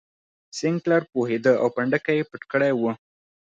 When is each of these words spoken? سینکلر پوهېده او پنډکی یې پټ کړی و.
سینکلر 0.57 1.01
پوهېده 1.11 1.53
او 1.61 1.67
پنډکی 1.75 2.15
یې 2.19 2.27
پټ 2.29 2.41
کړی 2.51 2.71
و. 2.75 2.81